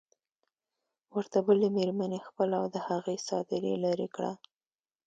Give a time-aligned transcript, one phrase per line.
[1.15, 4.31] ورته بلې مېرمنې خپله او د هغې څادري لرې کړه.